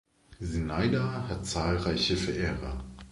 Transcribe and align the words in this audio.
Zinaida 0.41 1.27
hat 1.27 1.45
zahlreiche 1.45 2.17
Verehrer. 2.17 2.83